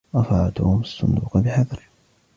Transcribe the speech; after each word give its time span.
رفع 0.15 0.49
توم 0.49 0.79
الصندوق 0.81 1.37
بحذر. 1.37 1.79